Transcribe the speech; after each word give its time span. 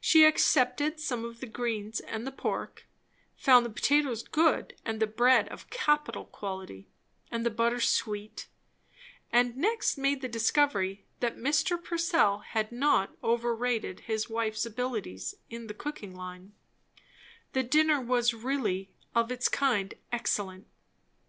She 0.00 0.24
accepted 0.24 1.00
some 1.00 1.24
of 1.24 1.40
the 1.40 1.46
greens 1.48 1.98
and 1.98 2.24
the 2.24 2.30
pork; 2.30 2.86
found 3.34 3.66
the 3.66 3.70
potatoes 3.70 4.22
good, 4.22 4.76
and 4.84 5.00
the 5.00 5.06
bread 5.08 5.48
of 5.48 5.68
capital 5.68 6.26
quality, 6.26 6.86
and 7.28 7.44
the 7.44 7.50
butter 7.50 7.80
sweet; 7.80 8.46
and 9.32 9.56
next 9.56 9.98
made 9.98 10.20
the 10.20 10.28
discovery 10.28 11.06
that 11.18 11.36
Mr. 11.38 11.76
Purcell 11.82 12.38
had 12.38 12.70
not 12.70 13.16
overrated 13.20 13.98
his 14.06 14.30
wife's 14.30 14.64
abilities 14.64 15.34
in 15.50 15.66
the 15.66 15.74
cooking 15.74 16.14
line; 16.14 16.52
the 17.52 17.64
dinner 17.64 18.00
was 18.00 18.32
really, 18.32 18.92
of 19.12 19.32
its 19.32 19.48
kind, 19.48 19.94
excellent. 20.12 20.68